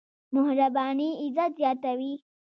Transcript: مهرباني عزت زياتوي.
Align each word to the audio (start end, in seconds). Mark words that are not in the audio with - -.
مهرباني 0.33 1.09
عزت 1.21 1.53
زياتوي. 1.57 2.13